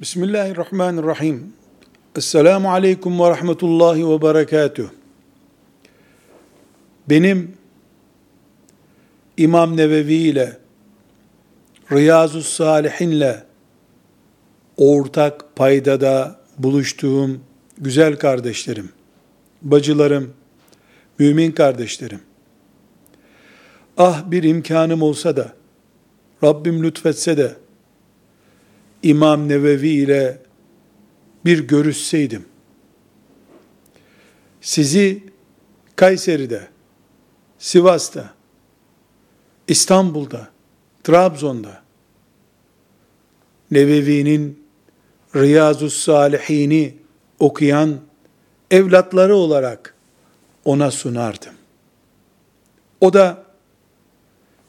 Bismillahirrahmanirrahim. 0.00 1.52
Esselamu 2.16 2.70
aleyküm 2.70 3.20
ve 3.20 3.30
rahmetullahi 3.30 4.08
ve 4.08 4.22
berekatuh. 4.22 4.88
Benim 7.10 7.56
İmam 9.36 9.76
Nevevi 9.76 10.14
ile 10.14 10.58
Riyazu 11.92 12.42
Salihinle 12.42 13.44
ortak 14.76 15.56
paydada 15.56 16.40
buluştuğum 16.58 17.40
güzel 17.78 18.16
kardeşlerim, 18.16 18.92
bacılarım, 19.62 20.34
mümin 21.18 21.52
kardeşlerim. 21.52 22.20
Ah 23.96 24.30
bir 24.30 24.42
imkanım 24.42 25.02
olsa 25.02 25.36
da, 25.36 25.52
Rabbim 26.44 26.84
lütfetse 26.84 27.36
de, 27.36 27.56
İmam 29.02 29.48
Nevevi 29.48 29.88
ile 29.88 30.42
bir 31.44 31.68
görüşseydim, 31.68 32.44
sizi 34.60 35.22
Kayseri'de, 35.96 36.68
Sivas'ta, 37.58 38.34
İstanbul'da, 39.68 40.48
Trabzon'da, 41.04 41.82
Nevevi'nin 43.70 44.64
Riyazu 45.36 45.90
Salihini 45.90 46.96
okuyan 47.38 48.00
evlatları 48.70 49.36
olarak 49.36 49.94
ona 50.64 50.90
sunardım. 50.90 51.54
O 53.00 53.12
da 53.12 53.44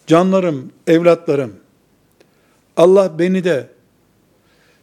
canlarım, 0.08 0.72
evlatlarım, 0.88 1.56
Allah 2.78 3.20
beni 3.20 3.44
de 3.44 3.70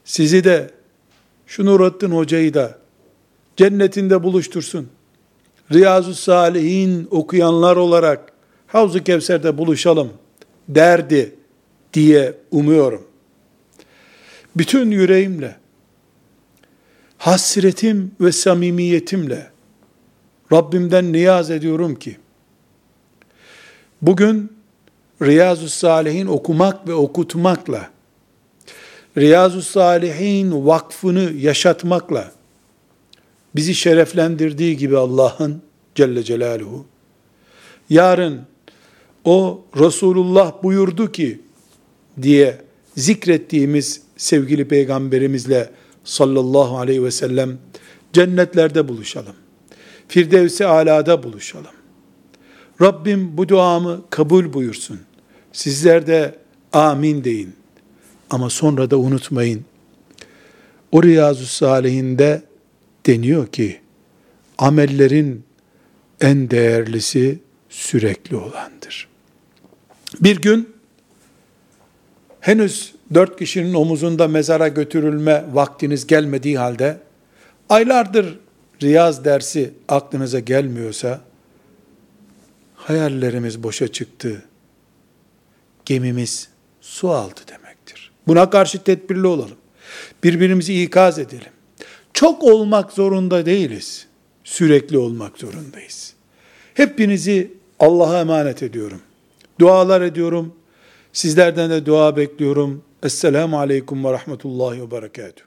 sizi 0.06 0.44
de 0.44 0.70
şu 1.46 1.66
Nurattin 1.66 2.10
Hoca'yı 2.10 2.54
da 2.54 2.78
cennetinde 3.56 4.22
buluştursun. 4.22 4.88
Riyazu 5.72 6.14
Salihin 6.14 7.08
okuyanlar 7.10 7.76
olarak 7.76 8.32
Havzu 8.66 9.04
Kevser'de 9.04 9.58
buluşalım 9.58 10.12
derdi 10.68 11.34
diye 11.92 12.34
umuyorum. 12.50 13.06
Bütün 14.56 14.90
yüreğimle, 14.90 15.56
hasretim 17.18 18.12
ve 18.20 18.32
samimiyetimle 18.32 19.50
Rabbimden 20.52 21.12
niyaz 21.12 21.50
ediyorum 21.50 21.94
ki, 21.94 22.16
bugün 24.02 24.52
Riyazu 25.22 25.68
Salihin 25.68 26.26
okumak 26.26 26.88
ve 26.88 26.94
okutmakla, 26.94 27.90
Riyazu 29.18 29.62
Salihin 29.62 30.66
vakfını 30.66 31.32
yaşatmakla 31.32 32.32
bizi 33.56 33.74
şereflendirdiği 33.74 34.76
gibi 34.76 34.96
Allah'ın 34.96 35.62
Celle 35.94 36.22
Celaluhu 36.22 36.86
yarın 37.90 38.40
o 39.24 39.64
Resulullah 39.78 40.62
buyurdu 40.62 41.12
ki 41.12 41.40
diye 42.22 42.58
zikrettiğimiz 42.96 44.02
sevgili 44.16 44.68
peygamberimizle 44.68 45.70
sallallahu 46.04 46.78
aleyhi 46.78 47.04
ve 47.04 47.10
sellem 47.10 47.58
cennetlerde 48.12 48.88
buluşalım. 48.88 49.34
Firdevsi 50.08 50.66
alada 50.66 51.22
buluşalım. 51.22 51.70
Rabbim 52.80 53.36
bu 53.36 53.48
duamı 53.48 54.00
kabul 54.10 54.52
buyursun. 54.52 55.00
Sizler 55.52 56.06
de 56.06 56.34
amin 56.72 57.24
deyin. 57.24 57.54
Ama 58.30 58.50
sonra 58.50 58.90
da 58.90 58.98
unutmayın. 58.98 59.64
O 60.92 61.02
Riyazu 61.02 61.46
Salihinde 61.46 62.42
deniyor 63.06 63.46
ki, 63.46 63.80
amellerin 64.58 65.44
en 66.20 66.50
değerlisi 66.50 67.38
sürekli 67.68 68.36
olandır. 68.36 69.08
Bir 70.20 70.42
gün, 70.42 70.76
henüz 72.40 72.94
dört 73.14 73.38
kişinin 73.38 73.74
omuzunda 73.74 74.28
mezara 74.28 74.68
götürülme 74.68 75.44
vaktiniz 75.52 76.06
gelmediği 76.06 76.58
halde, 76.58 76.98
aylardır 77.68 78.38
riyaz 78.82 79.24
dersi 79.24 79.74
aklınıza 79.88 80.40
gelmiyorsa, 80.40 81.20
hayallerimiz 82.74 83.62
boşa 83.62 83.88
çıktı, 83.88 84.42
gemimiz 85.84 86.48
su 86.80 87.10
aldı 87.10 87.40
demektir. 87.48 87.55
Buna 88.26 88.50
karşı 88.50 88.82
tedbirli 88.82 89.26
olalım. 89.26 89.56
Birbirimizi 90.24 90.82
ikaz 90.82 91.18
edelim. 91.18 91.52
Çok 92.12 92.42
olmak 92.42 92.92
zorunda 92.92 93.46
değiliz. 93.46 94.06
Sürekli 94.44 94.98
olmak 94.98 95.38
zorundayız. 95.38 96.14
Hepinizi 96.74 97.52
Allah'a 97.78 98.20
emanet 98.20 98.62
ediyorum. 98.62 99.00
Dualar 99.60 100.00
ediyorum. 100.00 100.54
Sizlerden 101.12 101.70
de 101.70 101.86
dua 101.86 102.16
bekliyorum. 102.16 102.82
Esselamu 103.02 103.58
Aleyküm 103.58 104.04
ve 104.04 104.12
Rahmetullahi 104.12 104.82
ve 104.82 104.90
Berekatuhu. 104.90 105.32